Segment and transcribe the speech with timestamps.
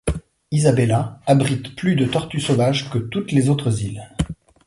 [0.49, 4.09] Isabela abrite plus de tortues sauvages que toutes les autres îles.